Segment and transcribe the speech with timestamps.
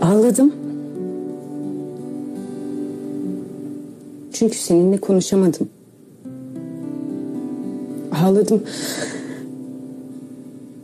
[0.00, 0.52] Ağladım.
[4.32, 5.68] Çünkü seninle konuşamadım.
[8.12, 8.62] Ağladım.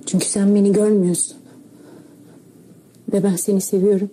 [0.06, 1.36] Çünkü sen beni görmüyorsun.
[3.12, 4.10] Ve ben seni seviyorum.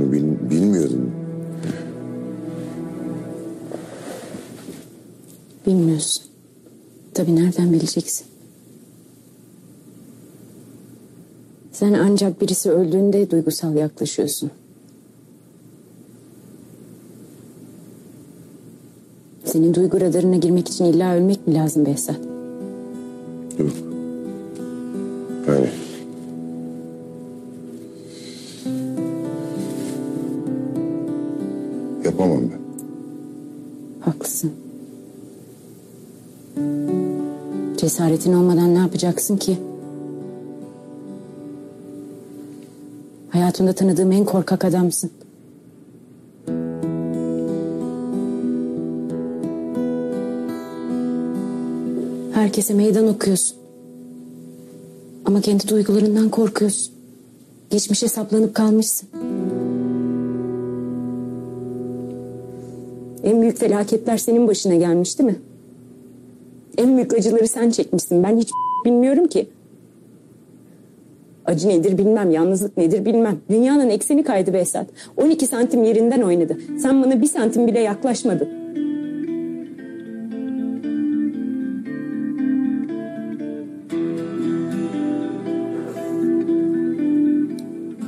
[0.00, 1.10] Bunu bil- bilmiyordum.
[5.66, 6.24] Bilmiyorsun.
[7.14, 8.26] Tabii nereden bileceksin?
[11.72, 14.50] Sen ancak birisi öldüğünde duygusal yaklaşıyorsun.
[19.44, 22.20] Senin duygu radarına girmek için illa ölmek mi lazım Behzat?
[23.58, 23.70] Yok.
[25.48, 25.68] Yani
[32.04, 32.60] yapamam ben.
[34.00, 34.52] Haklısın.
[37.76, 39.58] Cesaretin olmadan ne yapacaksın ki?
[43.30, 45.10] Hayatımda tanıdığım en korkak adamsın.
[52.34, 53.56] Herkese meydan okuyorsun.
[55.24, 56.94] Ama kendi duygularından korkuyorsun.
[57.70, 59.08] Geçmişe saplanıp kalmışsın.
[63.24, 65.36] En büyük felaketler senin başına gelmiş değil mi?
[66.78, 68.22] En büyük acıları sen çekmişsin.
[68.22, 68.50] Ben hiç
[68.84, 69.48] bilmiyorum ki.
[71.46, 73.36] Acı nedir bilmem, yalnızlık nedir bilmem.
[73.50, 74.86] Dünyanın ekseni kaydı Behzat.
[75.16, 76.58] 12 santim yerinden oynadı.
[76.78, 78.48] Sen bana bir santim bile yaklaşmadın.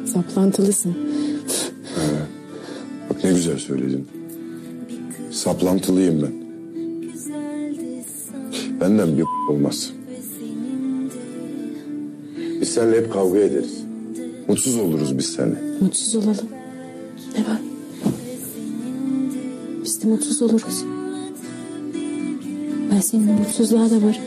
[0.07, 0.95] Saplantılısın.
[3.11, 4.20] Bak ne güzel söyledin.
[5.31, 6.33] Saplantılıyım ben.
[8.81, 9.93] Benden bir olmaz.
[12.61, 13.85] Biz seninle hep kavga ederiz.
[14.49, 15.59] Mutsuz oluruz biz seninle.
[15.81, 16.49] Mutsuz olalım.
[17.39, 17.61] Ne var?
[19.85, 20.85] Biz de mutsuz oluruz.
[22.93, 24.23] Ben seninle mutsuzluğa da varım.